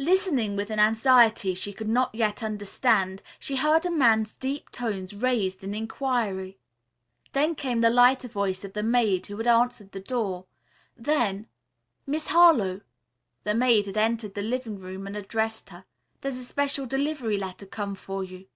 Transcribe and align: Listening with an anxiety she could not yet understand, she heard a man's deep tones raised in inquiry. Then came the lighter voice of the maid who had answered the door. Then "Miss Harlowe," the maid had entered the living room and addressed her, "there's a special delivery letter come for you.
Listening 0.00 0.56
with 0.56 0.70
an 0.72 0.80
anxiety 0.80 1.54
she 1.54 1.72
could 1.72 1.86
not 1.88 2.12
yet 2.12 2.42
understand, 2.42 3.22
she 3.38 3.54
heard 3.54 3.86
a 3.86 3.92
man's 3.92 4.34
deep 4.34 4.72
tones 4.72 5.14
raised 5.14 5.62
in 5.62 5.72
inquiry. 5.72 6.58
Then 7.32 7.54
came 7.54 7.78
the 7.78 7.88
lighter 7.88 8.26
voice 8.26 8.64
of 8.64 8.72
the 8.72 8.82
maid 8.82 9.26
who 9.26 9.36
had 9.36 9.46
answered 9.46 9.92
the 9.92 10.00
door. 10.00 10.46
Then 10.96 11.46
"Miss 12.08 12.26
Harlowe," 12.26 12.80
the 13.44 13.54
maid 13.54 13.86
had 13.86 13.96
entered 13.96 14.34
the 14.34 14.42
living 14.42 14.80
room 14.80 15.06
and 15.06 15.16
addressed 15.16 15.68
her, 15.70 15.84
"there's 16.22 16.34
a 16.34 16.42
special 16.44 16.84
delivery 16.84 17.36
letter 17.36 17.64
come 17.64 17.94
for 17.94 18.24
you. 18.24 18.48